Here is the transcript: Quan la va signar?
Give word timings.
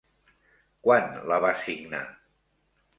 Quan 0.89 1.15
la 1.33 1.39
va 1.47 1.55
signar? 1.69 2.05